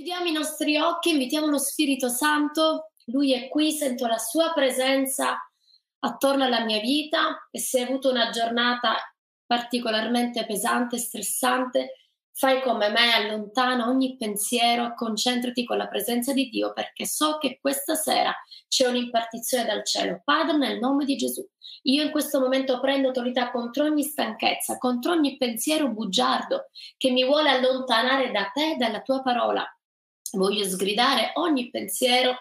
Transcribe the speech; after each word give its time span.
Chiudiamo 0.00 0.28
i 0.28 0.32
nostri 0.32 0.78
occhi, 0.78 1.10
invitiamo 1.10 1.48
lo 1.48 1.58
Spirito 1.58 2.08
Santo, 2.08 2.92
lui 3.08 3.34
è 3.34 3.50
qui, 3.50 3.70
sento 3.70 4.06
la 4.06 4.16
sua 4.16 4.50
presenza 4.54 5.36
attorno 5.98 6.44
alla 6.44 6.64
mia 6.64 6.80
vita 6.80 7.46
e 7.50 7.58
se 7.58 7.80
hai 7.80 7.86
avuto 7.86 8.08
una 8.08 8.30
giornata 8.30 8.96
particolarmente 9.44 10.46
pesante, 10.46 10.96
stressante, 10.96 12.06
fai 12.32 12.62
come 12.62 12.88
me, 12.88 13.12
allontana 13.12 13.90
ogni 13.90 14.16
pensiero, 14.16 14.94
concentrati 14.94 15.66
con 15.66 15.76
la 15.76 15.86
presenza 15.86 16.32
di 16.32 16.48
Dio 16.48 16.72
perché 16.72 17.04
so 17.04 17.36
che 17.36 17.58
questa 17.60 17.94
sera 17.94 18.34
c'è 18.68 18.88
un'impartizione 18.88 19.66
dal 19.66 19.84
cielo. 19.84 20.22
Padre, 20.24 20.56
nel 20.56 20.78
nome 20.78 21.04
di 21.04 21.16
Gesù, 21.16 21.46
io 21.82 22.02
in 22.02 22.10
questo 22.10 22.40
momento 22.40 22.80
prendo 22.80 23.08
autorità 23.08 23.50
contro 23.50 23.84
ogni 23.84 24.04
stanchezza, 24.04 24.78
contro 24.78 25.12
ogni 25.12 25.36
pensiero 25.36 25.90
bugiardo 25.90 26.70
che 26.96 27.10
mi 27.10 27.22
vuole 27.22 27.50
allontanare 27.50 28.30
da 28.30 28.50
te, 28.50 28.76
dalla 28.78 29.02
tua 29.02 29.20
parola. 29.20 29.70
Voglio 30.32 30.64
sgridare 30.64 31.32
ogni 31.34 31.70
pensiero 31.70 32.36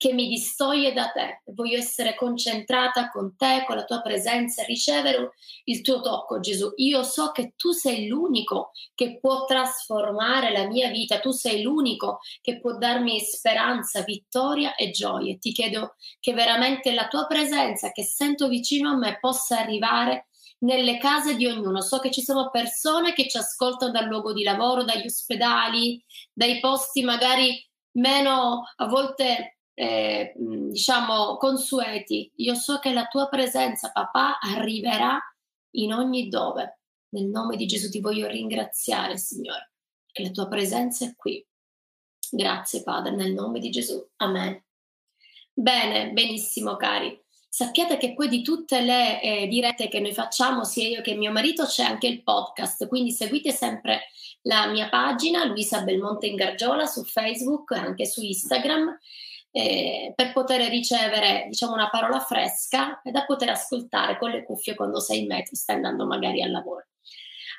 che 0.00 0.14
mi 0.14 0.28
distoglie 0.28 0.94
da 0.94 1.10
te. 1.10 1.42
Voglio 1.52 1.76
essere 1.76 2.14
concentrata 2.14 3.10
con 3.10 3.36
te, 3.36 3.64
con 3.66 3.76
la 3.76 3.84
tua 3.84 4.00
presenza, 4.00 4.62
ricevere 4.62 5.32
il 5.64 5.82
tuo 5.82 6.00
tocco, 6.00 6.40
Gesù. 6.40 6.72
Io 6.76 7.02
so 7.02 7.32
che 7.32 7.52
tu 7.54 7.72
sei 7.72 8.06
l'unico 8.06 8.70
che 8.94 9.18
può 9.20 9.44
trasformare 9.44 10.52
la 10.52 10.66
mia 10.66 10.88
vita, 10.88 11.20
tu 11.20 11.32
sei 11.32 11.60
l'unico 11.60 12.20
che 12.40 12.60
può 12.60 12.78
darmi 12.78 13.20
speranza, 13.20 14.00
vittoria 14.00 14.74
e 14.74 14.90
gioia. 14.90 15.36
Ti 15.36 15.52
chiedo 15.52 15.96
che 16.18 16.32
veramente 16.32 16.94
la 16.94 17.06
tua 17.06 17.26
presenza 17.26 17.92
che 17.92 18.02
sento 18.02 18.48
vicino 18.48 18.92
a 18.92 18.96
me 18.96 19.18
possa 19.20 19.58
arrivare 19.58 20.29
nelle 20.60 20.98
case 20.98 21.36
di 21.36 21.46
ognuno. 21.46 21.80
So 21.80 21.98
che 21.98 22.10
ci 22.10 22.22
sono 22.22 22.50
persone 22.50 23.12
che 23.12 23.28
ci 23.28 23.36
ascoltano 23.36 23.92
dal 23.92 24.06
luogo 24.06 24.32
di 24.32 24.42
lavoro, 24.42 24.84
dagli 24.84 25.06
ospedali, 25.06 26.02
dai 26.32 26.60
posti 26.60 27.02
magari 27.02 27.64
meno 27.92 28.64
a 28.76 28.86
volte 28.86 29.58
eh, 29.74 30.32
diciamo, 30.36 31.36
consueti. 31.36 32.30
Io 32.36 32.54
so 32.54 32.78
che 32.78 32.92
la 32.92 33.06
tua 33.06 33.28
presenza, 33.28 33.90
papà, 33.90 34.38
arriverà 34.38 35.18
in 35.76 35.92
ogni 35.92 36.28
dove. 36.28 36.80
Nel 37.12 37.26
nome 37.26 37.56
di 37.56 37.66
Gesù 37.66 37.90
ti 37.90 38.00
voglio 38.00 38.28
ringraziare, 38.28 39.16
Signore, 39.16 39.72
che 40.12 40.22
la 40.22 40.30
tua 40.30 40.46
presenza 40.48 41.04
è 41.04 41.16
qui. 41.16 41.44
Grazie, 42.30 42.82
Padre, 42.82 43.16
nel 43.16 43.32
nome 43.32 43.58
di 43.58 43.70
Gesù. 43.70 44.06
Amen. 44.16 44.62
Bene, 45.52 46.12
benissimo, 46.12 46.76
cari. 46.76 47.18
Sappiate 47.52 47.96
che 47.96 48.14
poi 48.14 48.28
di 48.28 48.42
tutte 48.42 48.80
le 48.80 49.20
eh, 49.20 49.46
dirette 49.48 49.88
che 49.88 49.98
noi 49.98 50.14
facciamo, 50.14 50.62
sia 50.64 50.86
io 50.86 51.02
che 51.02 51.14
mio 51.14 51.32
marito, 51.32 51.64
c'è 51.64 51.82
anche 51.82 52.06
il 52.06 52.22
podcast, 52.22 52.86
quindi 52.86 53.10
seguite 53.10 53.50
sempre 53.50 54.02
la 54.42 54.68
mia 54.68 54.88
pagina, 54.88 55.44
Luisa 55.44 55.82
Belmonte 55.82 56.28
in 56.28 56.36
Gargiola, 56.36 56.86
su 56.86 57.04
Facebook 57.04 57.72
e 57.72 57.78
anche 57.78 58.06
su 58.06 58.22
Instagram 58.22 58.96
eh, 59.52 60.12
per 60.14 60.32
poter 60.32 60.68
ricevere 60.70 61.46
diciamo 61.48 61.72
una 61.72 61.90
parola 61.90 62.20
fresca 62.20 63.02
e 63.02 63.10
da 63.10 63.24
poter 63.24 63.50
ascoltare 63.50 64.16
con 64.16 64.30
le 64.30 64.44
cuffie 64.44 64.74
quando 64.74 65.00
sei 65.00 65.20
in 65.20 65.26
metro, 65.26 65.56
stai 65.56 65.76
andando 65.76 66.06
magari 66.06 66.42
al 66.42 66.50
lavoro. 66.50 66.86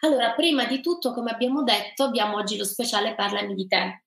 Allora, 0.02 0.32
prima 0.34 0.66
di 0.66 0.82
tutto, 0.82 1.14
come 1.14 1.32
abbiamo 1.32 1.64
detto, 1.64 2.04
abbiamo 2.04 2.38
oggi 2.38 2.58
lo 2.58 2.64
speciale 2.64 3.14
Parlami 3.14 3.54
di 3.54 3.68
te. 3.68 4.04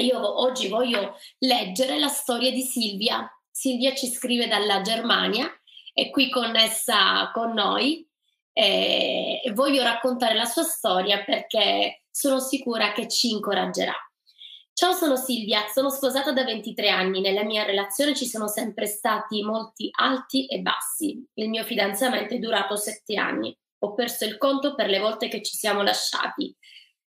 Io 0.00 0.40
oggi 0.40 0.68
voglio 0.68 1.16
leggere 1.38 1.98
la 1.98 2.08
storia 2.08 2.50
di 2.50 2.62
Silvia. 2.62 3.28
Silvia 3.56 3.94
ci 3.94 4.08
scrive 4.08 4.48
dalla 4.48 4.80
Germania, 4.80 5.48
è 5.92 6.10
qui 6.10 6.28
connessa 6.28 7.30
con 7.32 7.52
noi 7.52 8.04
e 8.52 9.40
voglio 9.54 9.84
raccontare 9.84 10.34
la 10.34 10.44
sua 10.44 10.64
storia 10.64 11.22
perché 11.22 12.02
sono 12.10 12.40
sicura 12.40 12.90
che 12.92 13.06
ci 13.06 13.30
incoraggerà. 13.30 13.94
Ciao, 14.72 14.90
sono 14.92 15.14
Silvia, 15.14 15.68
sono 15.72 15.88
sposata 15.88 16.32
da 16.32 16.42
23 16.42 16.88
anni. 16.88 17.20
Nella 17.20 17.44
mia 17.44 17.62
relazione 17.62 18.16
ci 18.16 18.26
sono 18.26 18.48
sempre 18.48 18.86
stati 18.86 19.40
molti 19.42 19.88
alti 19.92 20.46
e 20.46 20.58
bassi. 20.58 21.24
Il 21.34 21.48
mio 21.48 21.62
fidanzamento 21.62 22.34
è 22.34 22.38
durato 22.38 22.74
7 22.74 23.14
anni. 23.14 23.56
Ho 23.78 23.94
perso 23.94 24.24
il 24.24 24.36
conto 24.36 24.74
per 24.74 24.88
le 24.88 24.98
volte 24.98 25.28
che 25.28 25.42
ci 25.42 25.56
siamo 25.56 25.82
lasciati. 25.82 26.52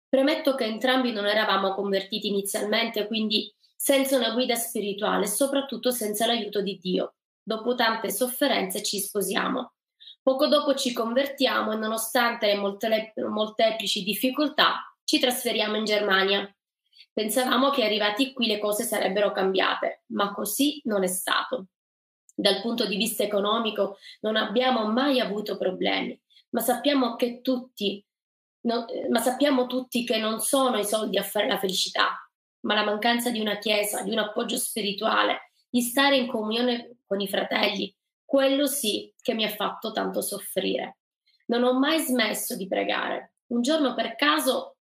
Premetto 0.09 0.53
che 0.55 0.65
entrambi 0.65 1.13
non 1.13 1.27
eravamo 1.27 1.73
convertiti 1.73 2.27
inizialmente, 2.27 3.07
quindi 3.07 3.49
senza 3.75 4.17
una 4.17 4.31
guida 4.31 4.55
spirituale 4.55 5.27
soprattutto 5.27 5.91
senza 5.91 6.25
l'aiuto 6.25 6.61
di 6.61 6.77
Dio. 6.77 7.15
Dopo 7.43 7.75
tante 7.75 8.09
sofferenze 8.09 8.81
ci 8.81 8.99
sposiamo. 8.99 9.73
Poco 10.21 10.47
dopo 10.47 10.73
ci 10.73 10.91
convertiamo 10.91 11.73
e 11.73 11.75
nonostante 11.75 12.47
le 12.47 13.13
molteplici 13.27 14.03
difficoltà 14.03 14.95
ci 15.03 15.19
trasferiamo 15.19 15.75
in 15.77 15.85
Germania. 15.85 16.49
Pensavamo 17.13 17.69
che 17.69 17.85
arrivati 17.85 18.33
qui 18.33 18.47
le 18.47 18.57
cose 18.57 18.83
sarebbero 18.83 19.31
cambiate, 19.31 20.03
ma 20.07 20.33
così 20.33 20.81
non 20.85 21.03
è 21.03 21.07
stato. 21.07 21.67
Dal 22.33 22.59
punto 22.61 22.85
di 22.85 22.97
vista 22.97 23.23
economico 23.23 23.97
non 24.21 24.35
abbiamo 24.35 24.87
mai 24.87 25.19
avuto 25.19 25.57
problemi, 25.57 26.19
ma 26.49 26.59
sappiamo 26.59 27.15
tutti, 27.41 28.03
no, 28.61 28.85
ma 29.09 29.19
sappiamo 29.19 29.67
tutti 29.67 30.03
che 30.03 30.17
non 30.17 30.39
sono 30.41 30.77
i 30.77 30.85
soldi 30.85 31.17
a 31.17 31.23
fare 31.23 31.47
la 31.47 31.59
felicità, 31.59 32.24
ma 32.65 32.73
la 32.73 32.83
mancanza 32.83 33.31
di 33.31 33.39
una 33.39 33.57
chiesa, 33.57 34.01
di 34.01 34.11
un 34.11 34.19
appoggio 34.19 34.57
spirituale, 34.57 35.51
di 35.69 35.81
stare 35.81 36.17
in 36.17 36.27
comunione 36.27 36.97
con 37.05 37.21
i 37.21 37.27
fratelli, 37.27 37.95
quello 38.23 38.65
sì 38.65 39.13
che 39.21 39.33
mi 39.33 39.45
ha 39.45 39.49
fatto 39.49 39.91
tanto 39.91 40.21
soffrire. 40.21 40.97
Non 41.47 41.63
ho 41.63 41.77
mai 41.77 41.99
smesso 41.99 42.55
di 42.55 42.67
pregare. 42.67 43.33
Un 43.47 43.61
giorno 43.61 43.93
per 43.93 44.15
caso 44.15 44.77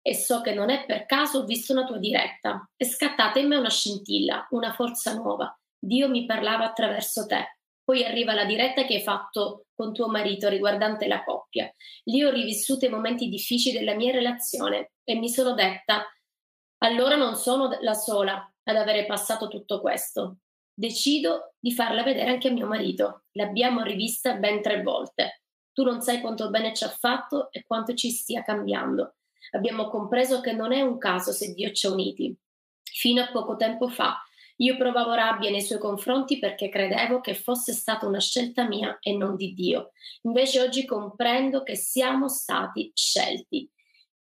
e 0.00 0.14
so 0.14 0.42
che 0.42 0.52
non 0.52 0.70
è 0.70 0.84
per 0.84 1.06
caso, 1.06 1.38
ho 1.38 1.44
visto 1.44 1.72
una 1.72 1.84
tua 1.84 1.98
diretta. 1.98 2.70
È 2.76 2.84
scattata 2.84 3.38
in 3.38 3.48
me 3.48 3.56
una 3.56 3.70
scintilla, 3.70 4.46
una 4.50 4.72
forza 4.72 5.14
nuova. 5.14 5.58
Dio 5.78 6.08
mi 6.08 6.26
parlava 6.26 6.64
attraverso 6.64 7.26
te. 7.26 7.58
Poi 7.82 8.04
arriva 8.04 8.34
la 8.34 8.44
diretta 8.44 8.84
che 8.84 8.96
hai 8.96 9.02
fatto 9.02 9.66
con 9.74 9.92
tuo 9.92 10.08
marito 10.08 10.48
riguardante 10.48 11.06
la 11.06 11.24
coppia. 11.24 11.72
Lì 12.04 12.22
ho 12.22 12.30
rivissuto 12.30 12.84
i 12.84 12.90
momenti 12.90 13.28
difficili 13.28 13.78
della 13.78 13.94
mia 13.94 14.12
relazione 14.12 14.92
e 15.04 15.14
mi 15.16 15.28
sono 15.28 15.52
detta, 15.54 16.06
allora 16.84 17.16
non 17.16 17.36
sono 17.36 17.76
la 17.80 17.94
sola 17.94 18.52
ad 18.62 18.76
avere 18.76 19.06
passato 19.06 19.48
tutto 19.48 19.80
questo. 19.80 20.38
Decido 20.72 21.54
di 21.58 21.72
farla 21.72 22.02
vedere 22.02 22.30
anche 22.30 22.48
a 22.48 22.52
mio 22.52 22.66
marito. 22.66 23.24
L'abbiamo 23.32 23.82
rivista 23.82 24.34
ben 24.34 24.62
tre 24.62 24.82
volte. 24.82 25.42
Tu 25.72 25.82
non 25.82 26.00
sai 26.00 26.20
quanto 26.20 26.50
bene 26.50 26.74
ci 26.74 26.84
ha 26.84 26.88
fatto 26.88 27.50
e 27.50 27.64
quanto 27.64 27.94
ci 27.94 28.10
stia 28.10 28.42
cambiando 28.42 29.16
abbiamo 29.50 29.88
compreso 29.88 30.40
che 30.40 30.52
non 30.52 30.72
è 30.72 30.80
un 30.80 30.98
caso 30.98 31.32
se 31.32 31.52
Dio 31.52 31.70
ci 31.72 31.86
ha 31.86 31.90
uniti. 31.90 32.36
Fino 32.82 33.22
a 33.22 33.30
poco 33.30 33.56
tempo 33.56 33.88
fa 33.88 34.22
io 34.58 34.76
provavo 34.76 35.14
rabbia 35.14 35.50
nei 35.50 35.62
suoi 35.62 35.80
confronti 35.80 36.38
perché 36.38 36.68
credevo 36.68 37.20
che 37.20 37.34
fosse 37.34 37.72
stata 37.72 38.06
una 38.06 38.20
scelta 38.20 38.68
mia 38.68 38.98
e 39.00 39.16
non 39.16 39.34
di 39.34 39.52
Dio. 39.52 39.90
Invece 40.22 40.60
oggi 40.60 40.84
comprendo 40.84 41.64
che 41.64 41.74
siamo 41.74 42.28
stati 42.28 42.92
scelti. 42.94 43.68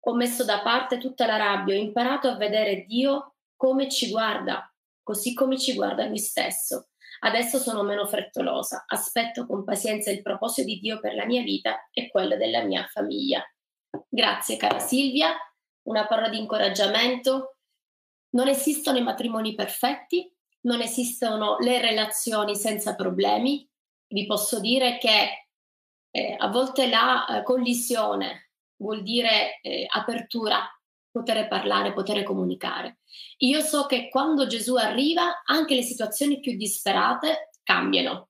Ho 0.04 0.14
messo 0.14 0.44
da 0.44 0.62
parte 0.62 0.98
tutta 0.98 1.26
la 1.26 1.36
rabbia, 1.36 1.76
ho 1.76 1.78
imparato 1.78 2.28
a 2.28 2.36
vedere 2.36 2.84
Dio 2.86 3.34
come 3.56 3.88
ci 3.88 4.10
guarda, 4.10 4.68
così 5.02 5.32
come 5.32 5.56
ci 5.58 5.74
guarda 5.74 6.06
lui 6.06 6.18
stesso. 6.18 6.88
Adesso 7.20 7.58
sono 7.58 7.84
meno 7.84 8.04
frettolosa, 8.08 8.84
aspetto 8.88 9.46
con 9.46 9.62
pazienza 9.62 10.10
il 10.10 10.22
proposito 10.22 10.66
di 10.66 10.80
Dio 10.80 10.98
per 10.98 11.14
la 11.14 11.24
mia 11.24 11.42
vita 11.42 11.88
e 11.92 12.10
quello 12.10 12.36
della 12.36 12.64
mia 12.64 12.84
famiglia. 12.86 13.44
Grazie 14.08 14.56
cara 14.56 14.80
Silvia, 14.80 15.36
una 15.82 16.04
parola 16.06 16.28
di 16.28 16.38
incoraggiamento. 16.38 17.58
Non 18.30 18.48
esistono 18.48 18.98
i 18.98 19.02
matrimoni 19.02 19.54
perfetti, 19.54 20.28
non 20.62 20.80
esistono 20.80 21.58
le 21.60 21.80
relazioni 21.80 22.56
senza 22.56 22.96
problemi. 22.96 23.68
Vi 24.08 24.26
posso 24.26 24.58
dire 24.58 24.98
che 24.98 25.48
eh, 26.10 26.34
a 26.36 26.48
volte 26.48 26.88
la 26.88 27.26
eh, 27.26 27.42
collisione 27.44 28.51
vuol 28.82 29.02
dire 29.02 29.60
eh, 29.62 29.86
apertura, 29.88 30.68
poter 31.10 31.48
parlare, 31.48 31.92
poter 31.92 32.22
comunicare. 32.24 32.98
Io 33.38 33.60
so 33.60 33.86
che 33.86 34.08
quando 34.08 34.46
Gesù 34.46 34.74
arriva 34.74 35.42
anche 35.44 35.74
le 35.74 35.82
situazioni 35.82 36.40
più 36.40 36.56
disperate 36.56 37.50
cambiano. 37.62 38.28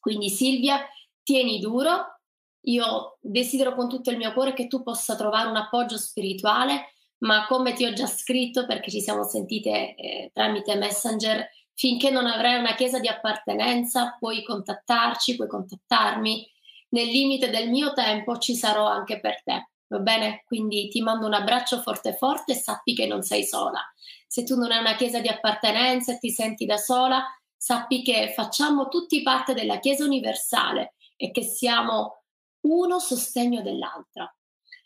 Quindi 0.00 0.28
Silvia, 0.28 0.86
tieni 1.22 1.60
duro, 1.60 2.20
io 2.66 3.18
desidero 3.20 3.74
con 3.74 3.88
tutto 3.88 4.10
il 4.10 4.16
mio 4.16 4.32
cuore 4.32 4.54
che 4.54 4.66
tu 4.66 4.82
possa 4.82 5.16
trovare 5.16 5.48
un 5.48 5.56
appoggio 5.56 5.96
spirituale, 5.96 6.92
ma 7.18 7.46
come 7.46 7.72
ti 7.72 7.84
ho 7.84 7.92
già 7.92 8.06
scritto, 8.06 8.66
perché 8.66 8.90
ci 8.90 9.00
siamo 9.00 9.24
sentite 9.24 9.94
eh, 9.94 10.30
tramite 10.32 10.74
Messenger, 10.76 11.48
finché 11.74 12.10
non 12.10 12.26
avrai 12.26 12.58
una 12.58 12.74
chiesa 12.74 13.00
di 13.00 13.08
appartenenza, 13.08 14.16
puoi 14.18 14.42
contattarci, 14.42 15.36
puoi 15.36 15.48
contattarmi. 15.48 16.50
Nel 16.90 17.06
limite 17.06 17.50
del 17.50 17.70
mio 17.70 17.92
tempo 17.92 18.38
ci 18.38 18.54
sarò 18.54 18.86
anche 18.86 19.20
per 19.20 19.42
te. 19.42 19.70
Va 19.88 19.98
bene? 19.98 20.42
Quindi 20.46 20.88
ti 20.88 21.02
mando 21.02 21.26
un 21.26 21.34
abbraccio 21.34 21.80
forte 21.80 22.16
forte 22.16 22.52
e 22.52 22.56
sappi 22.56 22.94
che 22.94 23.06
non 23.06 23.22
sei 23.22 23.44
sola. 23.44 23.80
Se 24.26 24.42
tu 24.44 24.56
non 24.56 24.72
hai 24.72 24.80
una 24.80 24.96
chiesa 24.96 25.20
di 25.20 25.28
appartenenza 25.28 26.12
e 26.12 26.18
ti 26.18 26.30
senti 26.30 26.64
da 26.64 26.76
sola, 26.76 27.24
sappi 27.56 28.02
che 28.02 28.32
facciamo 28.34 28.88
tutti 28.88 29.22
parte 29.22 29.54
della 29.54 29.78
Chiesa 29.78 30.04
universale 30.04 30.94
e 31.16 31.30
che 31.30 31.42
siamo 31.42 32.24
uno 32.66 32.98
sostegno 32.98 33.62
dell'altra. 33.62 34.30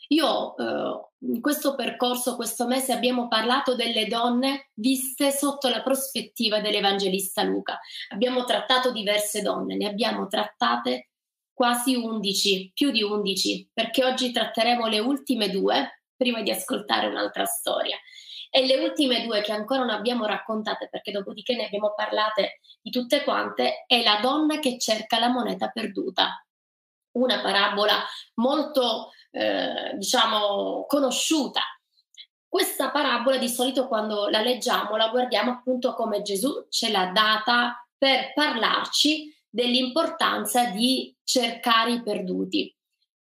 Io 0.09 0.57
eh, 0.57 1.09
in 1.33 1.41
questo 1.41 1.75
percorso, 1.75 2.37
questo 2.37 2.67
mese, 2.67 2.93
abbiamo 2.93 3.29
parlato 3.29 3.75
delle 3.75 4.07
donne 4.07 4.71
viste 4.75 5.33
sotto 5.33 5.69
la 5.69 5.83
prospettiva 5.83 6.61
dell'Evangelista 6.61 7.43
Luca. 7.43 7.79
Abbiamo 8.11 8.45
trattato 8.45 8.93
diverse 8.93 9.43
donne, 9.43 9.77
ne 9.77 9.87
abbiamo 9.87 10.29
trattate 10.29 11.08
quasi 11.59 11.97
11, 11.97 12.71
più 12.73 12.93
di 12.93 13.03
11, 13.03 13.71
perché 13.75 14.05
oggi 14.05 14.31
tratteremo 14.31 14.87
le 14.87 15.01
ultime 15.01 15.51
due 15.51 16.05
prima 16.15 16.41
di 16.41 16.53
ascoltare 16.53 17.09
un'altra 17.09 17.47
storia. 17.47 17.97
E 18.49 18.65
le 18.65 18.77
ultime 18.77 19.27
due 19.27 19.41
che 19.41 19.51
ancora 19.51 19.81
non 19.81 19.91
abbiamo 19.91 20.25
raccontate, 20.25 20.89
perché 20.89 21.11
dopodiché 21.11 21.57
ne 21.57 21.67
abbiamo 21.67 21.95
parlate 21.97 22.61
di 22.81 22.91
tutte 22.91 23.25
quante, 23.25 23.85
è 23.89 24.05
la 24.05 24.21
donna 24.23 24.61
che 24.61 24.79
cerca 24.79 25.19
la 25.19 25.31
moneta 25.31 25.67
perduta. 25.71 26.47
Una 27.17 27.41
parabola 27.41 28.05
molto, 28.35 29.11
eh, 29.33 29.95
diciamo, 29.97 30.85
conosciuta. 30.87 31.61
Questa 32.47 32.93
parabola 32.93 33.37
di 33.37 33.49
solito 33.49 33.89
quando 33.89 34.29
la 34.29 34.43
leggiamo 34.43 34.95
la 34.95 35.09
guardiamo 35.09 35.51
appunto 35.51 35.93
come 35.95 36.23
Gesù 36.23 36.69
ce 36.69 36.89
l'ha 36.93 37.07
data 37.07 37.85
per 37.99 38.33
parlarci 38.33 39.37
dell'importanza 39.51 40.67
di 40.67 41.18
cercare 41.29 41.93
i 41.93 42.03
perduti. 42.03 42.75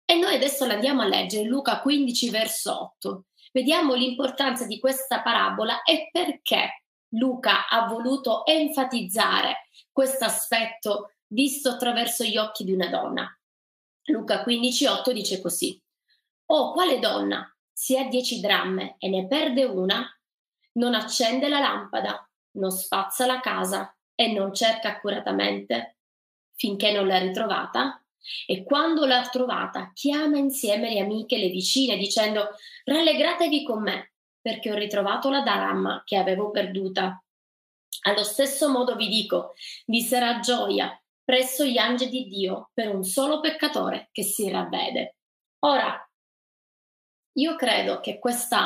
E 0.03 0.15
noi 0.15 0.35
adesso 0.35 0.65
la 0.65 0.73
andiamo 0.73 1.03
a 1.03 1.07
leggere, 1.07 1.47
Luca 1.47 1.79
15, 1.79 2.29
verso 2.31 2.81
8. 2.97 3.25
Vediamo 3.53 3.93
l'importanza 3.93 4.65
di 4.65 4.77
questa 4.77 5.21
parabola 5.21 5.83
e 5.83 6.09
perché 6.11 6.83
Luca 7.13 7.69
ha 7.69 7.87
voluto 7.87 8.45
enfatizzare 8.45 9.69
questo 9.89 10.25
aspetto 10.25 11.13
visto 11.27 11.69
attraverso 11.69 12.25
gli 12.25 12.35
occhi 12.35 12.65
di 12.65 12.73
una 12.73 12.89
donna. 12.89 13.39
Luca 14.07 14.43
15,8 14.43 15.11
dice 15.11 15.39
così: 15.39 15.81
Oh, 16.47 16.73
quale 16.73 16.99
donna, 16.99 17.49
se 17.71 17.97
ha 17.97 18.03
dieci 18.03 18.41
dramme 18.41 18.97
e 18.99 19.07
ne 19.07 19.27
perde 19.27 19.63
una, 19.63 20.05
non 20.73 20.93
accende 20.93 21.47
la 21.47 21.59
lampada, 21.59 22.29
non 22.57 22.71
spazza 22.71 23.25
la 23.25 23.39
casa 23.39 23.95
e 24.13 24.33
non 24.33 24.53
cerca 24.53 24.89
accuratamente 24.89 25.99
finché 26.55 26.91
non 26.91 27.07
l'ha 27.07 27.19
ritrovata? 27.19 28.03
E 28.45 28.63
quando 28.63 29.05
l'ha 29.05 29.27
trovata, 29.29 29.91
chiama 29.93 30.37
insieme 30.37 30.89
le 30.89 30.99
amiche 30.99 31.37
le 31.37 31.49
vicine 31.49 31.97
dicendo 31.97 32.49
rallegratevi 32.85 33.63
con 33.63 33.81
me, 33.81 34.13
perché 34.41 34.71
ho 34.71 34.75
ritrovato 34.75 35.29
la 35.29 35.41
dramma 35.41 36.03
che 36.05 36.15
avevo 36.15 36.49
perduta. 36.51 37.21
Allo 38.05 38.23
stesso 38.23 38.69
modo 38.69 38.95
vi 38.95 39.07
dico, 39.07 39.53
vi 39.85 40.01
sarà 40.01 40.39
gioia 40.39 40.97
presso 41.23 41.63
gli 41.63 41.77
angeli 41.77 42.11
di 42.11 42.27
Dio 42.27 42.71
per 42.73 42.93
un 42.93 43.03
solo 43.03 43.39
peccatore 43.39 44.09
che 44.11 44.23
si 44.23 44.49
ravvede. 44.49 45.15
Ora, 45.59 45.97
io 47.35 47.55
credo 47.55 47.99
che 47.99 48.19
questo 48.19 48.57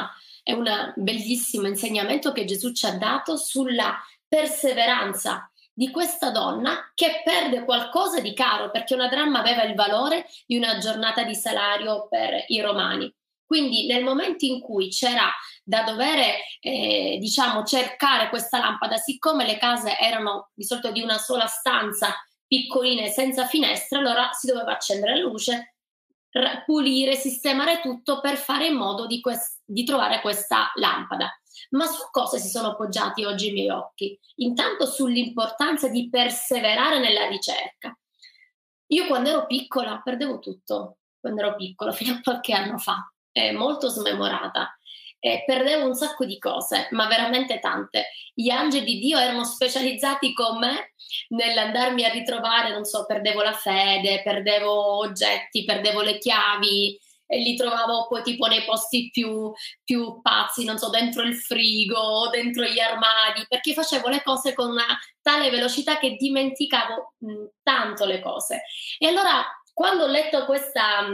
è 0.43 0.51
un 0.53 0.93
bellissimo 0.95 1.67
insegnamento 1.67 2.31
che 2.31 2.45
Gesù 2.45 2.71
ci 2.73 2.85
ha 2.85 2.97
dato 2.97 3.37
sulla 3.37 3.95
perseveranza 4.27 5.51
di 5.77 5.91
questa 5.91 6.31
donna 6.31 6.91
che 6.95 7.21
perde 7.23 7.63
qualcosa 7.63 8.19
di 8.19 8.33
caro 8.33 8.71
perché 8.71 8.95
una 8.95 9.09
dramma 9.09 9.41
aveva 9.41 9.61
il 9.61 9.75
valore 9.75 10.25
di 10.47 10.57
una 10.57 10.79
giornata 10.79 11.21
di 11.21 11.35
salario 11.35 12.07
per 12.09 12.45
i 12.47 12.59
romani. 12.61 13.13
Quindi 13.45 13.85
nel 13.85 14.03
momento 14.03 14.43
in 14.45 14.59
cui 14.59 14.89
c'era 14.89 15.29
da 15.63 15.83
dover 15.83 16.33
eh, 16.61 17.17
diciamo 17.19 17.63
cercare 17.63 18.29
questa 18.29 18.57
lampada, 18.57 18.97
siccome 18.97 19.45
le 19.45 19.59
case 19.59 19.95
erano 19.99 20.49
di 20.55 20.63
solito 20.63 20.91
di 20.91 21.03
una 21.03 21.19
sola 21.19 21.45
stanza, 21.45 22.11
piccoline 22.47 23.09
senza 23.09 23.45
finestre, 23.45 23.99
allora 23.99 24.31
si 24.31 24.47
doveva 24.47 24.71
accendere 24.71 25.13
la 25.13 25.21
luce, 25.21 25.75
pulire, 26.65 27.13
sistemare 27.15 27.81
tutto 27.81 28.19
per 28.19 28.37
fare 28.37 28.65
in 28.65 28.75
modo 28.75 29.05
di, 29.05 29.21
quest- 29.21 29.61
di 29.63 29.83
trovare 29.83 30.21
questa 30.21 30.71
lampada. 30.73 31.39
Ma 31.71 31.85
su 31.85 32.01
cosa 32.11 32.37
si 32.37 32.49
sono 32.49 32.71
appoggiati 32.71 33.23
oggi 33.23 33.49
i 33.49 33.53
miei 33.53 33.69
occhi? 33.69 34.17
Intanto 34.37 34.85
sull'importanza 34.85 35.87
di 35.87 36.09
perseverare 36.09 36.99
nella 36.99 37.27
ricerca. 37.27 37.97
Io 38.87 39.07
quando 39.07 39.29
ero 39.29 39.45
piccola 39.45 40.01
perdevo 40.03 40.39
tutto, 40.39 40.97
quando 41.19 41.41
ero 41.41 41.55
piccola, 41.55 41.91
fino 41.93 42.13
a 42.13 42.21
qualche 42.21 42.53
anno 42.53 42.77
fa, 42.77 43.11
eh, 43.31 43.51
molto 43.51 43.89
smemorata. 43.89 44.71
Eh, 45.19 45.43
perdevo 45.45 45.87
un 45.87 45.95
sacco 45.95 46.25
di 46.25 46.37
cose, 46.37 46.87
ma 46.91 47.07
veramente 47.07 47.59
tante. 47.59 48.09
Gli 48.33 48.49
angeli 48.49 48.85
di 48.85 48.99
Dio 48.99 49.17
erano 49.17 49.43
specializzati 49.43 50.31
con 50.31 50.59
me 50.59 50.93
nell'andarmi 51.29 52.05
a 52.05 52.11
ritrovare, 52.11 52.71
non 52.71 52.85
so, 52.85 53.05
perdevo 53.05 53.41
la 53.41 53.53
fede, 53.53 54.21
perdevo 54.21 54.97
oggetti, 54.99 55.65
perdevo 55.65 56.01
le 56.01 56.19
chiavi, 56.19 56.99
li 57.27 57.55
trovavo 57.55 58.07
poi 58.07 58.23
tipo 58.23 58.47
nei 58.47 58.63
posti 58.63 59.09
più, 59.11 59.51
più 59.83 60.21
pazzi, 60.21 60.63
non 60.63 60.77
so, 60.77 60.89
dentro 60.89 61.23
il 61.23 61.35
frigo, 61.35 62.29
dentro 62.31 62.63
gli 62.63 62.79
armadi, 62.79 63.45
perché 63.47 63.73
facevo 63.73 64.07
le 64.07 64.23
cose 64.23 64.53
con 64.53 64.69
una 64.69 64.97
tale 65.21 65.49
velocità 65.49 65.97
che 65.97 66.15
dimenticavo 66.15 67.13
mh, 67.17 67.45
tanto 67.63 68.05
le 68.05 68.21
cose. 68.21 68.63
E 68.97 69.07
allora 69.07 69.45
quando 69.73 70.05
ho 70.05 70.07
letto 70.07 70.45
questa, 70.45 71.05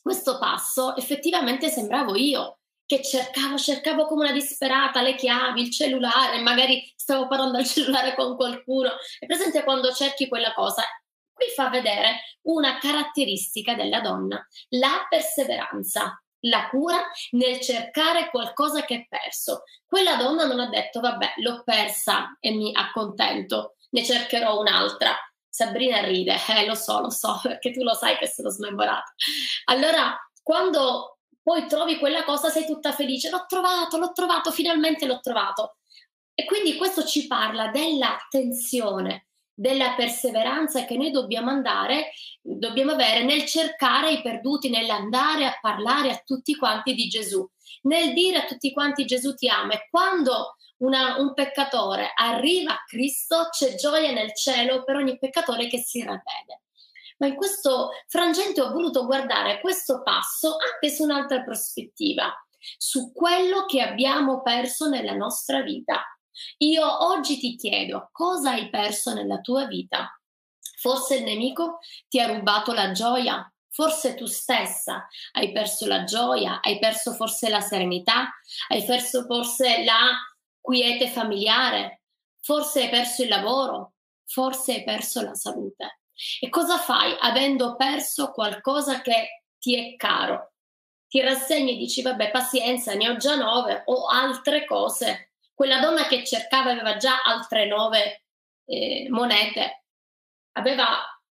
questo 0.00 0.38
passo, 0.38 0.96
effettivamente 0.96 1.68
sembravo 1.68 2.16
io 2.16 2.60
che 2.86 3.02
cercavo, 3.02 3.56
cercavo 3.56 4.06
come 4.06 4.24
una 4.24 4.32
disperata 4.32 5.00
le 5.00 5.14
chiavi, 5.14 5.60
il 5.60 5.70
cellulare, 5.70 6.40
magari 6.40 6.92
stavo 6.96 7.28
parlando 7.28 7.58
al 7.58 7.64
cellulare 7.64 8.16
con 8.16 8.34
qualcuno. 8.34 8.90
È 9.16 9.26
presente 9.26 9.62
quando 9.62 9.92
cerchi 9.92 10.26
quella 10.26 10.52
cosa 10.54 10.82
Qui 11.40 11.48
fa 11.54 11.70
vedere 11.70 12.20
una 12.42 12.76
caratteristica 12.76 13.74
della 13.74 14.02
donna, 14.02 14.46
la 14.76 15.06
perseveranza, 15.08 16.22
la 16.40 16.68
cura 16.68 17.02
nel 17.30 17.60
cercare 17.60 18.28
qualcosa 18.28 18.84
che 18.84 18.94
è 18.94 19.06
perso. 19.08 19.62
Quella 19.86 20.16
donna 20.16 20.44
non 20.44 20.60
ha 20.60 20.68
detto, 20.68 21.00
vabbè, 21.00 21.36
l'ho 21.36 21.62
persa 21.64 22.36
e 22.40 22.50
mi 22.50 22.74
accontento, 22.74 23.76
ne 23.92 24.04
cercherò 24.04 24.60
un'altra. 24.60 25.16
Sabrina 25.48 26.02
ride, 26.02 26.36
eh, 26.46 26.66
lo 26.66 26.74
so, 26.74 27.00
lo 27.00 27.10
so, 27.10 27.40
perché 27.42 27.70
tu 27.70 27.82
lo 27.84 27.94
sai 27.94 28.18
che 28.18 28.28
sono 28.28 28.50
smemorata. 28.50 29.14
Allora, 29.64 30.14
quando 30.42 31.20
poi 31.42 31.66
trovi 31.66 31.96
quella 31.96 32.24
cosa, 32.24 32.50
sei 32.50 32.66
tutta 32.66 32.92
felice, 32.92 33.30
l'ho 33.30 33.46
trovato, 33.48 33.96
l'ho 33.96 34.12
trovato, 34.12 34.50
finalmente 34.50 35.06
l'ho 35.06 35.20
trovato. 35.20 35.78
E 36.34 36.44
quindi 36.44 36.76
questo 36.76 37.02
ci 37.06 37.26
parla 37.26 37.68
dell'attenzione, 37.68 39.28
della 39.60 39.92
perseveranza 39.94 40.86
che 40.86 40.96
noi 40.96 41.10
dobbiamo 41.10 41.50
andare, 41.50 42.12
dobbiamo 42.40 42.92
avere 42.92 43.24
nel 43.24 43.44
cercare 43.44 44.10
i 44.10 44.22
perduti, 44.22 44.70
nell'andare 44.70 45.44
a 45.44 45.58
parlare 45.60 46.10
a 46.10 46.22
tutti 46.24 46.56
quanti 46.56 46.94
di 46.94 47.08
Gesù, 47.08 47.46
nel 47.82 48.14
dire 48.14 48.38
a 48.38 48.46
tutti 48.46 48.72
quanti 48.72 49.04
Gesù 49.04 49.34
ti 49.34 49.50
ama. 49.50 49.74
E 49.74 49.88
quando 49.90 50.56
una, 50.78 51.16
un 51.18 51.34
peccatore 51.34 52.10
arriva 52.14 52.72
a 52.72 52.84
Cristo, 52.86 53.48
c'è 53.50 53.74
gioia 53.74 54.12
nel 54.12 54.34
cielo 54.34 54.82
per 54.82 54.96
ogni 54.96 55.18
peccatore 55.18 55.66
che 55.66 55.76
si 55.76 56.02
ravvede. 56.02 56.62
Ma 57.18 57.26
in 57.26 57.34
questo 57.34 57.90
frangente 58.06 58.62
ho 58.62 58.72
voluto 58.72 59.04
guardare 59.04 59.60
questo 59.60 60.00
passo 60.02 60.56
anche 60.56 60.88
su 60.88 61.02
un'altra 61.02 61.42
prospettiva, 61.42 62.32
su 62.78 63.12
quello 63.12 63.66
che 63.66 63.82
abbiamo 63.82 64.40
perso 64.40 64.88
nella 64.88 65.14
nostra 65.14 65.60
vita 65.60 66.02
io 66.58 67.06
oggi 67.06 67.38
ti 67.38 67.56
chiedo 67.56 68.08
cosa 68.12 68.50
hai 68.52 68.70
perso 68.70 69.12
nella 69.12 69.40
tua 69.40 69.66
vita. 69.66 70.14
Forse 70.78 71.16
il 71.16 71.24
nemico 71.24 71.78
ti 72.08 72.20
ha 72.20 72.26
rubato 72.26 72.72
la 72.72 72.90
gioia, 72.92 73.52
forse 73.68 74.14
tu 74.14 74.26
stessa 74.26 75.06
hai 75.32 75.52
perso 75.52 75.86
la 75.86 76.04
gioia, 76.04 76.60
hai 76.60 76.78
perso 76.78 77.12
forse 77.12 77.48
la 77.48 77.60
serenità, 77.60 78.30
hai 78.68 78.84
perso 78.84 79.24
forse 79.24 79.84
la 79.84 80.18
quiete 80.60 81.08
familiare, 81.08 82.02
forse 82.40 82.82
hai 82.82 82.88
perso 82.90 83.22
il 83.22 83.28
lavoro, 83.28 83.94
forse 84.26 84.74
hai 84.74 84.84
perso 84.84 85.22
la 85.22 85.34
salute. 85.34 86.00
E 86.40 86.48
cosa 86.50 86.78
fai 86.78 87.16
avendo 87.18 87.76
perso 87.76 88.30
qualcosa 88.30 89.00
che 89.00 89.44
ti 89.58 89.76
è 89.76 89.96
caro? 89.96 90.52
Ti 91.08 91.20
rassegni 91.20 91.72
e 91.72 91.76
dici 91.76 92.02
vabbè 92.02 92.30
pazienza, 92.30 92.94
ne 92.94 93.08
ho 93.08 93.16
già 93.16 93.34
nove 93.34 93.82
o 93.86 94.06
altre 94.06 94.64
cose 94.64 95.29
quella 95.60 95.78
donna 95.78 96.06
che 96.06 96.24
cercava 96.24 96.70
aveva 96.70 96.96
già 96.96 97.20
altre 97.22 97.66
nove 97.66 98.24
eh, 98.64 99.08
monete, 99.10 99.84
aveva 100.52 100.86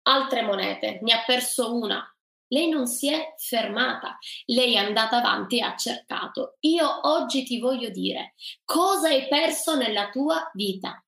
altre 0.02 0.42
monete, 0.42 0.98
ne 1.04 1.14
ha 1.14 1.24
perso 1.24 1.76
una. 1.76 2.04
Lei 2.48 2.68
non 2.68 2.88
si 2.88 3.14
è 3.14 3.36
fermata, 3.38 4.18
lei 4.46 4.74
è 4.74 4.78
andata 4.78 5.18
avanti 5.18 5.60
e 5.60 5.62
ha 5.62 5.76
cercato. 5.76 6.56
Io 6.62 7.02
oggi 7.08 7.44
ti 7.44 7.60
voglio 7.60 7.92
dire 7.92 8.34
cosa 8.64 9.10
hai 9.10 9.28
perso 9.28 9.76
nella 9.76 10.10
tua 10.10 10.50
vita. 10.54 11.06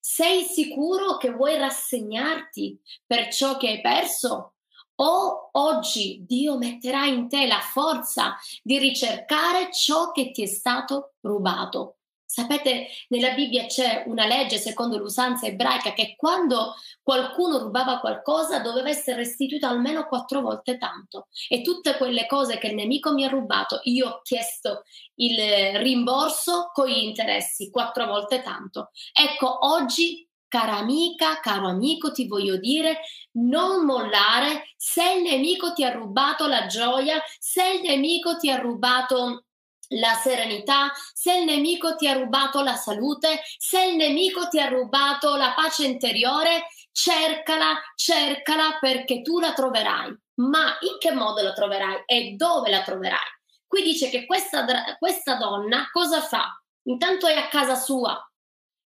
Sei 0.00 0.42
sicuro 0.44 1.18
che 1.18 1.32
vuoi 1.32 1.58
rassegnarti 1.58 2.80
per 3.04 3.28
ciò 3.28 3.58
che 3.58 3.68
hai 3.68 3.80
perso? 3.82 4.54
O 4.94 5.50
oggi 5.52 6.24
Dio 6.26 6.56
metterà 6.56 7.04
in 7.04 7.28
te 7.28 7.46
la 7.46 7.60
forza 7.60 8.34
di 8.62 8.78
ricercare 8.78 9.70
ciò 9.70 10.10
che 10.10 10.30
ti 10.30 10.42
è 10.42 10.46
stato 10.46 11.16
rubato? 11.20 11.95
Sapete, 12.28 12.88
nella 13.08 13.30
Bibbia 13.34 13.66
c'è 13.66 14.02
una 14.06 14.26
legge 14.26 14.58
secondo 14.58 14.98
l'usanza 14.98 15.46
ebraica 15.46 15.92
che 15.92 16.16
quando 16.16 16.74
qualcuno 17.00 17.58
rubava 17.58 18.00
qualcosa 18.00 18.58
doveva 18.58 18.88
essere 18.88 19.18
restituito 19.18 19.66
almeno 19.66 20.06
quattro 20.06 20.40
volte 20.40 20.76
tanto. 20.76 21.28
E 21.48 21.62
tutte 21.62 21.96
quelle 21.96 22.26
cose 22.26 22.58
che 22.58 22.66
il 22.66 22.74
nemico 22.74 23.12
mi 23.12 23.24
ha 23.24 23.28
rubato, 23.28 23.80
io 23.84 24.08
ho 24.08 24.20
chiesto 24.22 24.82
il 25.14 25.78
rimborso 25.78 26.70
con 26.72 26.88
gli 26.88 27.04
interessi 27.04 27.70
quattro 27.70 28.06
volte 28.06 28.42
tanto. 28.42 28.90
Ecco, 29.12 29.64
oggi 29.66 30.28
cara 30.48 30.78
amica, 30.78 31.38
caro 31.40 31.68
amico, 31.68 32.12
ti 32.12 32.26
voglio 32.26 32.56
dire, 32.56 33.00
non 33.32 33.84
mollare 33.84 34.74
se 34.76 35.14
il 35.14 35.22
nemico 35.22 35.72
ti 35.72 35.84
ha 35.84 35.90
rubato 35.90 36.46
la 36.46 36.66
gioia, 36.66 37.22
se 37.38 37.62
il 37.72 37.82
nemico 37.82 38.36
ti 38.36 38.50
ha 38.50 38.56
rubato 38.56 39.45
la 39.88 40.14
serenità, 40.14 40.90
se 41.12 41.36
il 41.36 41.44
nemico 41.44 41.96
ti 41.96 42.08
ha 42.08 42.14
rubato 42.14 42.62
la 42.62 42.74
salute, 42.74 43.42
se 43.58 43.84
il 43.84 43.96
nemico 43.96 44.48
ti 44.48 44.60
ha 44.60 44.68
rubato 44.68 45.36
la 45.36 45.52
pace 45.54 45.84
interiore, 45.84 46.66
cercala, 46.92 47.80
cercala 47.94 48.78
perché 48.80 49.22
tu 49.22 49.38
la 49.38 49.52
troverai. 49.52 50.16
Ma 50.36 50.76
in 50.80 50.98
che 50.98 51.12
modo 51.12 51.42
la 51.42 51.52
troverai 51.52 52.02
e 52.04 52.34
dove 52.36 52.70
la 52.70 52.82
troverai? 52.82 53.34
Qui 53.66 53.82
dice 53.82 54.10
che 54.10 54.26
questa, 54.26 54.64
questa 54.98 55.36
donna 55.36 55.88
cosa 55.90 56.20
fa? 56.20 56.60
Intanto 56.84 57.26
è 57.26 57.36
a 57.36 57.48
casa 57.48 57.74
sua, 57.74 58.20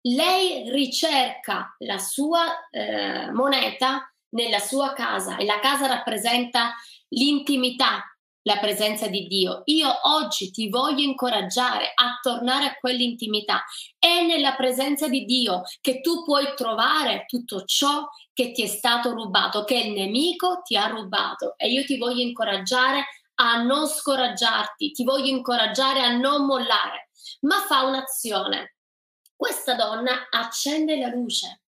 lei 0.02 0.70
ricerca 0.70 1.76
la 1.80 1.98
sua 1.98 2.70
eh, 2.70 3.32
moneta 3.32 4.12
nella 4.30 4.60
sua 4.60 4.94
casa 4.94 5.38
e 5.38 5.46
la 5.46 5.60
casa 5.60 5.88
rappresenta 5.88 6.74
l'intimità, 7.10 8.04
la 8.48 8.60
presenza 8.60 9.08
di 9.08 9.28
Dio. 9.28 9.64
Io 9.66 9.94
oggi 10.04 10.52
ti 10.52 10.70
voglio 10.70 11.04
incoraggiare 11.04 11.92
a 11.94 12.18
tornare 12.22 12.66
a 12.68 12.76
quell'intimità. 12.80 13.66
È 14.00 14.26
nella 14.26 14.56
presenza 14.56 15.10
di 15.10 15.26
Dio 15.26 15.64
che 15.82 16.00
tu 16.00 16.24
puoi 16.24 16.54
trovare 16.56 17.26
tutto 17.28 17.66
ciò 17.66 18.08
che 18.32 18.54
ti 18.54 18.64
è 18.64 18.68
stato 18.68 19.12
rubato, 19.12 19.66
che 19.66 19.76
il 19.76 19.92
nemico 19.92 20.62
ti 20.64 20.78
ha 20.78 20.88
rubato. 20.88 21.56
E 21.58 21.70
io 21.70 21.84
ti 21.84 21.98
voglio 21.98 22.22
incoraggiare 22.22 23.04
a 23.40 23.62
non 23.62 23.86
scoraggiarti, 23.86 24.94
ti 24.94 25.04
voglio 25.04 25.28
incoraggiare 25.28 26.00
a 26.00 26.16
non 26.16 26.46
mollare, 26.46 27.10
ma 27.42 27.58
fa 27.68 27.84
un'azione. 27.84 28.78
Questa 29.36 29.76
donna 29.76 30.28
accende 30.30 30.98
la 30.98 31.10
luce. 31.10 31.64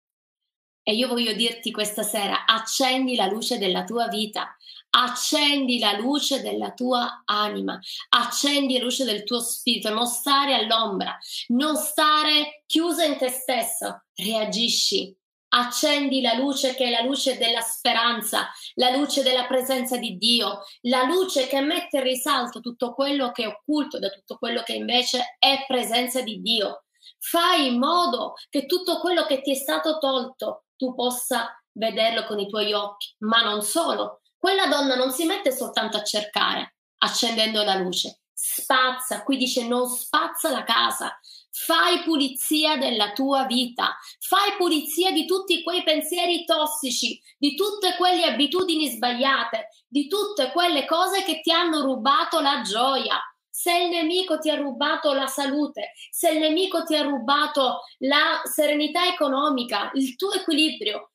E 0.83 0.95
io 0.95 1.09
voglio 1.09 1.33
dirti 1.33 1.73
questa 1.73 2.03
sera, 2.05 2.45
accendi 2.45 3.17
la 3.17 3.27
luce 3.27 3.59
della 3.59 3.83
tua 3.83 4.07
vita, 4.07 4.56
accendi 4.99 5.79
la 5.79 5.93
luce 5.93 6.41
della 6.41 6.73
tua 6.73 7.23
anima, 7.27 7.79
accendi 8.11 8.79
la 8.79 8.85
luce 8.85 9.05
del 9.05 9.25
tuo 9.25 9.41
spirito, 9.41 9.91
non 9.91 10.07
stare 10.07 10.55
all'ombra, 10.55 11.19
non 11.49 11.77
stare 11.77 12.63
chiusa 12.67 13.05
in 13.05 13.19
te 13.19 13.29
stesso, 13.29 14.05
reagisci, 14.15 15.15
accendi 15.49 16.23
la 16.23 16.35
luce 16.35 16.75
che 16.75 16.87
è 16.87 16.91
la 16.91 17.03
luce 17.03 17.37
della 17.37 17.61
speranza, 17.61 18.51
la 18.75 18.97
luce 18.97 19.23
della 19.23 19.45
presenza 19.47 19.99
di 19.99 20.17
Dio, 20.17 20.63
la 20.83 21.03
luce 21.05 21.47
che 21.47 21.61
mette 21.61 21.99
in 21.99 22.03
risalto 22.03 22.61
tutto 22.61 22.95
quello 22.95 23.33
che 23.33 23.45
è 23.45 23.49
occulto 23.49 23.99
da 23.99 24.09
tutto 24.09 24.39
quello 24.39 24.63
che 24.63 24.73
invece 24.73 25.37
è 25.39 25.65
presenza 25.67 26.23
di 26.23 26.41
Dio. 26.41 26.85
Fai 27.19 27.67
in 27.67 27.79
modo 27.79 28.35
che 28.49 28.65
tutto 28.65 28.99
quello 29.01 29.25
che 29.27 29.43
ti 29.43 29.51
è 29.51 29.55
stato 29.55 29.99
tolto 29.99 30.65
tu 30.77 30.95
possa 30.95 31.51
vederlo 31.73 32.25
con 32.25 32.39
i 32.39 32.49
tuoi 32.49 32.73
occhi, 32.73 33.15
ma 33.19 33.43
non 33.43 33.63
solo, 33.63 34.21
quella 34.39 34.67
donna 34.67 34.95
non 34.95 35.11
si 35.13 35.25
mette 35.25 35.53
soltanto 35.53 35.97
a 35.97 36.03
cercare, 36.03 36.77
accendendo 36.99 37.63
la 37.63 37.75
luce, 37.77 38.21
spazza, 38.33 39.23
qui 39.23 39.37
dice 39.39 39.67
non 39.67 39.89
spazza 39.89 40.51
la 40.51 40.63
casa, 40.63 41.19
fai 41.51 42.03
pulizia 42.03 42.77
della 42.77 43.13
tua 43.13 43.47
vita, 43.47 43.97
fai 44.21 44.57
pulizia 44.59 45.11
di 45.11 45.25
tutti 45.25 45.63
quei 45.63 45.83
pensieri 45.83 46.45
tossici, 46.45 47.19
di 47.39 47.55
tutte 47.55 47.97
quelle 47.97 48.25
abitudini 48.25 48.89
sbagliate, 48.89 49.69
di 49.89 50.07
tutte 50.07 50.51
quelle 50.53 50.85
cose 50.85 51.23
che 51.23 51.41
ti 51.41 51.51
hanno 51.51 51.81
rubato 51.81 52.41
la 52.41 52.61
gioia. 52.61 53.19
Se 53.49 53.75
il 53.75 53.89
nemico 53.89 54.39
ti 54.39 54.51
ha 54.51 54.57
rubato 54.57 55.15
la 55.15 55.27
salute, 55.27 55.93
se 56.11 56.29
il 56.31 56.39
nemico 56.39 56.85
ti 56.85 56.95
ha 56.95 57.03
rubato 57.03 57.81
la 58.01 58.43
serenità 58.45 59.07
economica, 59.07 59.91
il 59.95 60.15
tuo 60.15 60.33
equilibrio, 60.33 61.13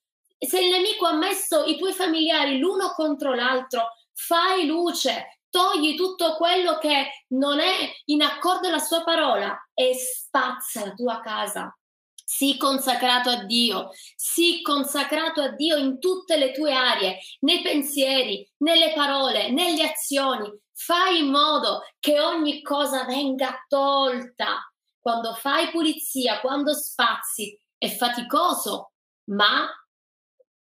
se 0.47 0.59
il 0.59 0.69
nemico 0.69 1.05
ha 1.05 1.13
messo 1.13 1.63
i 1.65 1.77
tuoi 1.77 1.93
familiari 1.93 2.57
l'uno 2.57 2.93
contro 2.93 3.33
l'altro, 3.33 3.89
fai 4.13 4.65
luce, 4.65 5.41
togli 5.49 5.95
tutto 5.95 6.35
quello 6.35 6.77
che 6.77 7.25
non 7.29 7.59
è 7.59 7.91
in 8.05 8.23
accordo 8.23 8.67
alla 8.67 8.79
sua 8.79 9.03
parola 9.03 9.55
e 9.73 9.93
spazza 9.93 10.85
la 10.85 10.93
tua 10.93 11.19
casa. 11.19 11.75
Sii 12.23 12.55
consacrato 12.57 13.29
a 13.29 13.43
Dio, 13.43 13.89
sii 14.15 14.61
consacrato 14.61 15.41
a 15.41 15.49
Dio 15.49 15.75
in 15.75 15.99
tutte 15.99 16.37
le 16.37 16.53
tue 16.53 16.73
aree, 16.73 17.19
nei 17.41 17.61
pensieri, 17.61 18.49
nelle 18.59 18.93
parole, 18.93 19.51
nelle 19.51 19.83
azioni. 19.83 20.49
Fai 20.73 21.19
in 21.19 21.29
modo 21.29 21.81
che 21.99 22.21
ogni 22.21 22.61
cosa 22.61 23.03
venga 23.03 23.63
tolta. 23.67 24.59
Quando 24.97 25.33
fai 25.33 25.71
pulizia, 25.71 26.39
quando 26.39 26.73
spazi, 26.73 27.59
è 27.77 27.89
faticoso, 27.89 28.93
ma 29.25 29.69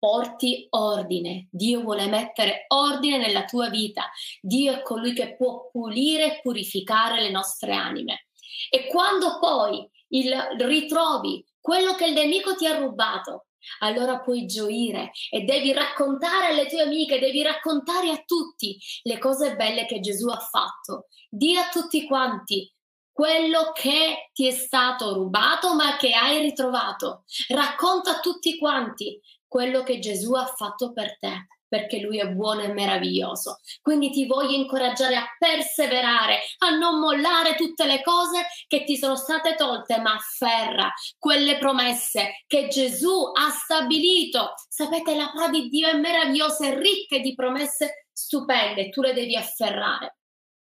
porti 0.08 0.68
ordine. 0.70 1.50
Dio 1.52 1.82
vuole 1.82 2.08
mettere 2.08 2.64
ordine 2.70 3.18
nella 3.18 3.44
tua 3.44 3.68
vita. 3.68 4.10
Dio 4.40 4.72
è 4.72 4.82
colui 4.82 5.12
che 5.12 5.36
può 5.36 5.70
pulire 5.70 6.38
e 6.38 6.40
purificare 6.42 7.22
le 7.22 7.30
nostre 7.30 7.74
anime. 7.74 8.28
E 8.70 8.88
quando 8.88 9.38
poi 9.38 9.86
il, 10.12 10.34
ritrovi 10.60 11.46
quello 11.60 11.94
che 11.96 12.06
il 12.06 12.14
nemico 12.14 12.56
ti 12.56 12.66
ha 12.66 12.78
rubato, 12.78 13.48
allora 13.80 14.22
puoi 14.22 14.46
gioire 14.46 15.12
e 15.30 15.42
devi 15.42 15.74
raccontare 15.74 16.54
alle 16.54 16.68
tue 16.68 16.84
amiche, 16.84 17.20
devi 17.20 17.44
raccontare 17.44 18.10
a 18.10 18.24
tutti 18.26 18.80
le 19.04 19.18
cose 19.18 19.58
belle 19.58 19.86
che 19.86 20.00
Gesù 20.00 20.30
ha 20.30 20.40
fatto. 20.40 21.08
Dì 21.30 21.58
a 21.58 21.68
tutti 21.68 22.08
quanti 22.08 22.72
quello 23.18 23.72
che 23.74 24.30
ti 24.32 24.46
è 24.46 24.52
stato 24.52 25.12
rubato 25.16 25.74
ma 25.74 25.98
che 25.98 26.14
hai 26.14 26.40
ritrovato. 26.40 27.24
Racconta 27.48 28.18
a 28.18 28.20
tutti 28.20 28.60
quanti 28.60 29.20
quello 29.48 29.84
che 29.84 30.00
Gesù 30.00 30.34
ha 30.34 30.46
fatto 30.46 30.92
per 30.92 31.18
te 31.18 31.48
perché 31.68 32.00
lui 32.00 32.20
è 32.20 32.28
buono 32.28 32.62
e 32.62 32.74
meraviglioso. 32.74 33.60
Quindi 33.82 34.10
ti 34.10 34.26
voglio 34.26 34.56
incoraggiare 34.56 35.16
a 35.16 35.26
perseverare, 35.38 36.40
a 36.60 36.70
non 36.78 37.00
mollare 37.00 37.56
tutte 37.56 37.86
le 37.86 38.02
cose 38.02 38.46
che 38.68 38.84
ti 38.84 38.98
sono 38.98 39.16
state 39.16 39.56
tolte, 39.56 40.00
ma 40.00 40.14
afferra 40.14 40.92
quelle 41.18 41.58
promesse 41.58 42.44
che 42.48 42.68
Gesù 42.68 43.32
ha 43.34 43.50
stabilito. 43.50 44.54
Sapete, 44.70 45.16
la 45.16 45.30
parola 45.34 45.50
di 45.50 45.68
Dio 45.70 45.88
è 45.88 45.96
meravigliosa, 45.96 46.68
è 46.68 46.78
ricca 46.78 47.18
di 47.18 47.36
promesse 47.36 48.08
stupende, 48.12 48.90
tu 48.90 49.02
le 49.02 49.14
devi 49.14 49.36
afferrare. 49.36 50.18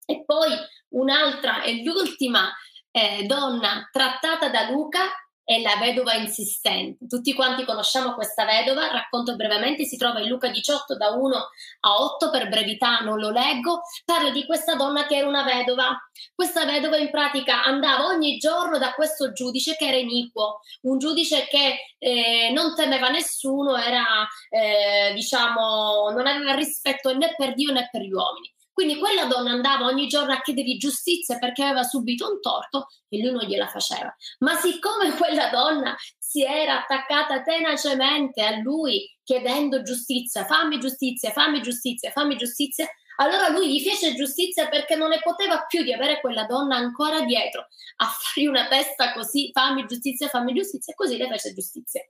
E 0.05 0.23
poi 0.25 0.51
un'altra 0.89 1.63
e 1.63 1.83
l'ultima 1.83 2.51
eh, 2.91 3.23
donna 3.25 3.89
trattata 3.91 4.49
da 4.49 4.69
Luca 4.69 5.01
è 5.43 5.59
la 5.61 5.75
vedova 5.77 6.13
insistente. 6.13 7.05
Tutti 7.07 7.33
quanti 7.33 7.65
conosciamo 7.65 8.13
questa 8.13 8.45
vedova, 8.45 8.91
racconto 8.91 9.35
brevemente, 9.35 9.85
si 9.85 9.97
trova 9.97 10.19
in 10.21 10.29
Luca 10.29 10.49
18 10.49 10.95
da 10.95 11.11
1 11.11 11.35
a 11.81 12.01
8, 12.01 12.29
per 12.29 12.49
brevità 12.49 12.99
non 12.99 13.19
lo 13.19 13.29
leggo, 13.29 13.81
parla 14.05 14.29
di 14.29 14.45
questa 14.45 14.75
donna 14.75 15.05
che 15.05 15.17
era 15.17 15.27
una 15.27 15.43
vedova. 15.43 15.97
Questa 16.33 16.65
vedova 16.65 16.97
in 16.97 17.09
pratica 17.09 17.63
andava 17.63 18.05
ogni 18.05 18.37
giorno 18.37 18.77
da 18.77 18.93
questo 18.93 19.31
giudice 19.33 19.75
che 19.75 19.87
era 19.87 19.97
iniquo, 19.97 20.59
un 20.83 20.97
giudice 20.97 21.47
che 21.47 21.95
eh, 21.97 22.51
non 22.53 22.75
temeva 22.75 23.09
nessuno, 23.09 23.75
era 23.75 24.27
eh, 24.49 25.11
diciamo 25.13 26.09
non 26.11 26.27
aveva 26.27 26.53
rispetto 26.53 27.15
né 27.15 27.33
per 27.35 27.53
Dio 27.53 27.71
né 27.71 27.89
per 27.91 28.01
gli 28.01 28.11
uomini. 28.11 28.52
Quindi 28.73 28.97
quella 28.97 29.25
donna 29.25 29.51
andava 29.51 29.85
ogni 29.85 30.07
giorno 30.07 30.33
a 30.33 30.41
chiedergli 30.41 30.77
giustizia 30.77 31.37
perché 31.37 31.63
aveva 31.63 31.83
subito 31.83 32.27
un 32.27 32.41
torto 32.41 32.87
e 33.07 33.21
lui 33.21 33.31
non 33.31 33.45
gliela 33.45 33.67
faceva. 33.67 34.13
Ma 34.39 34.55
siccome 34.55 35.13
quella 35.15 35.49
donna 35.49 35.95
si 36.17 36.43
era 36.43 36.81
attaccata 36.81 37.43
tenacemente 37.43 38.41
a 38.41 38.57
lui 38.57 39.07
chiedendo 39.23 39.83
giustizia, 39.83 40.45
fammi 40.45 40.79
giustizia, 40.79 41.31
fammi 41.31 41.61
giustizia, 41.61 42.09
fammi 42.09 42.35
giustizia, 42.35 42.87
allora 43.17 43.49
lui 43.49 43.71
gli 43.71 43.79
fece 43.79 44.15
giustizia 44.15 44.67
perché 44.67 44.95
non 44.95 45.09
ne 45.09 45.19
poteva 45.21 45.65
più 45.67 45.83
di 45.83 45.93
avere 45.93 46.19
quella 46.19 46.45
donna 46.45 46.75
ancora 46.75 47.21
dietro 47.21 47.67
a 47.97 48.07
fargli 48.07 48.47
una 48.47 48.67
testa 48.67 49.13
così, 49.13 49.51
fammi 49.53 49.85
giustizia, 49.85 50.27
fammi 50.29 50.53
giustizia, 50.53 50.93
e 50.93 50.95
così 50.95 51.17
le 51.17 51.27
fece 51.27 51.53
giustizia. 51.53 52.01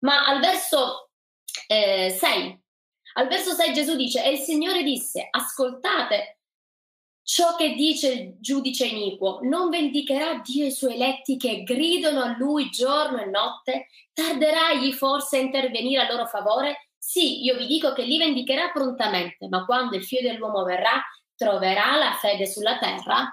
Ma 0.00 0.26
al 0.26 0.40
verso 0.40 1.10
6 1.66 2.18
eh, 2.18 2.60
al 3.14 3.28
verso 3.28 3.52
6 3.52 3.72
Gesù 3.72 3.96
dice, 3.96 4.24
e 4.24 4.32
il 4.32 4.38
Signore 4.38 4.82
disse, 4.82 5.26
ascoltate 5.30 6.38
ciò 7.22 7.54
che 7.54 7.74
dice 7.74 8.12
il 8.12 8.36
giudice 8.40 8.86
iniquo, 8.86 9.38
non 9.42 9.70
vendicherà 9.70 10.40
Dio 10.44 10.66
i 10.66 10.72
suoi 10.72 10.94
eletti 10.94 11.36
che 11.36 11.62
gridano 11.62 12.22
a 12.22 12.36
lui 12.36 12.70
giorno 12.70 13.20
e 13.20 13.26
notte? 13.26 13.86
Tarderà 14.12 14.72
egli 14.72 14.92
forse 14.92 15.36
a 15.36 15.40
intervenire 15.40 16.02
a 16.02 16.10
loro 16.10 16.26
favore? 16.26 16.90
Sì, 16.98 17.44
io 17.44 17.56
vi 17.56 17.66
dico 17.66 17.92
che 17.92 18.02
li 18.02 18.18
vendicherà 18.18 18.70
prontamente, 18.70 19.48
ma 19.48 19.64
quando 19.64 19.96
il 19.96 20.04
figlio 20.04 20.30
dell'uomo 20.30 20.64
verrà, 20.64 21.00
troverà 21.36 21.96
la 21.96 22.12
fede 22.20 22.46
sulla 22.46 22.78
terra? 22.78 23.28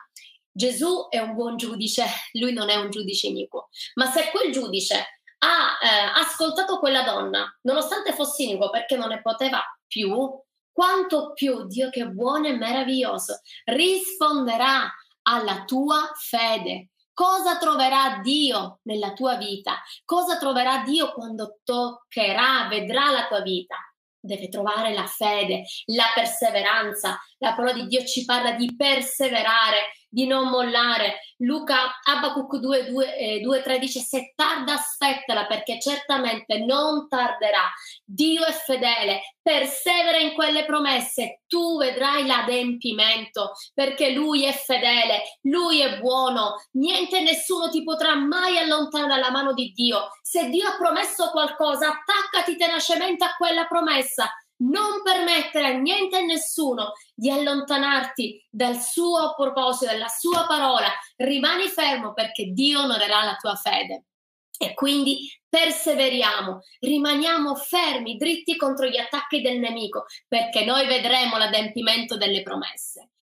Gesù 0.51 1.07
è 1.09 1.19
un 1.19 1.33
buon 1.33 1.57
giudice, 1.57 2.05
lui 2.33 2.53
non 2.53 2.69
è 2.69 2.75
un 2.75 2.89
giudice 2.89 3.27
iniquo, 3.27 3.69
ma 3.95 4.05
se 4.05 4.29
quel 4.31 4.51
giudice 4.51 5.16
ha 5.47 5.77
eh, 5.81 6.21
ascoltato 6.21 6.79
quella 6.79 7.03
donna, 7.03 7.49
nonostante 7.61 8.13
fosse 8.13 8.43
iniquo 8.43 8.69
perché 8.69 8.97
non 8.97 9.07
ne 9.07 9.21
poteva 9.21 9.61
più, 9.87 10.29
quanto 10.71 11.31
più 11.33 11.65
Dio 11.65 11.89
che 11.89 12.01
è 12.01 12.07
buono 12.07 12.47
e 12.47 12.57
meraviglioso 12.57 13.39
risponderà 13.65 14.93
alla 15.23 15.63
tua 15.65 16.11
fede. 16.15 16.89
Cosa 17.13 17.57
troverà 17.57 18.19
Dio 18.21 18.79
nella 18.83 19.13
tua 19.13 19.37
vita? 19.37 19.81
Cosa 20.05 20.37
troverà 20.37 20.83
Dio 20.83 21.13
quando 21.13 21.59
toccherà, 21.63 22.67
vedrà 22.69 23.09
la 23.09 23.25
tua 23.27 23.41
vita? 23.41 23.75
Deve 24.19 24.49
trovare 24.49 24.93
la 24.93 25.07
fede, 25.07 25.63
la 25.85 26.11
perseveranza. 26.13 27.19
La 27.39 27.53
parola 27.53 27.73
di 27.73 27.87
Dio 27.87 28.03
ci 28.03 28.25
parla 28.25 28.53
di 28.53 28.75
perseverare, 28.75 29.91
di 30.09 30.25
non 30.25 30.49
mollare. 30.49 31.19
Luca 31.37 31.99
Abacuc 32.03 32.55
2, 32.55 32.89
2, 32.89 33.15
eh, 33.15 33.39
2 33.41 33.61
3 33.61 33.79
dice 33.79 33.99
se 33.99 34.33
tarda 34.35 34.73
aspettala 34.73 35.45
perché 35.45 35.79
certamente 35.79 36.57
non 36.65 37.07
tarderà. 37.07 37.71
Dio 38.03 38.43
è 38.43 38.51
fedele, 38.51 39.35
persevera 39.41 40.17
in 40.17 40.33
quelle 40.33 40.65
promesse, 40.65 41.41
tu 41.45 41.77
vedrai 41.77 42.25
l'adempimento 42.25 43.51
perché 43.73 44.11
lui 44.11 44.45
è 44.45 44.53
fedele, 44.53 45.21
lui 45.43 45.81
è 45.81 45.99
buono, 45.99 46.55
niente 46.71 47.19
e 47.19 47.21
nessuno 47.21 47.69
ti 47.69 47.83
potrà 47.83 48.15
mai 48.15 48.57
allontanare 48.57 49.21
dalla 49.21 49.31
mano 49.31 49.53
di 49.53 49.71
Dio. 49.73 50.09
Se 50.21 50.49
Dio 50.49 50.67
ha 50.67 50.75
promesso 50.75 51.29
qualcosa, 51.29 51.89
attaccati 51.89 52.55
tenacemente 52.55 53.23
a 53.23 53.35
quella 53.37 53.65
promessa 53.65 54.27
non 54.59 55.01
permettere 55.03 55.67
a 55.67 55.77
niente 55.77 56.17
e 56.19 56.25
nessuno 56.25 56.93
di 57.13 57.29
allontanarti 57.29 58.47
dal 58.49 58.81
suo 58.81 59.33
proposito, 59.35 59.91
dalla 59.91 60.07
sua 60.07 60.45
parola. 60.47 60.91
Rimani 61.15 61.67
fermo 61.67 62.13
perché 62.13 62.51
Dio 62.51 62.81
onorerà 62.81 63.23
la 63.23 63.35
tua 63.35 63.55
fede. 63.55 64.05
E 64.59 64.73
quindi 64.73 65.29
perseveriamo, 65.47 66.61
rimaniamo 66.79 67.55
fermi, 67.55 68.17
dritti 68.17 68.55
contro 68.55 68.87
gli 68.87 68.97
attacchi 68.97 69.41
del 69.41 69.59
nemico, 69.59 70.05
perché 70.27 70.65
noi 70.65 70.87
vedremo 70.87 71.37
l'adempimento 71.37 72.17
delle 72.17 72.41
promesse. 72.41 73.11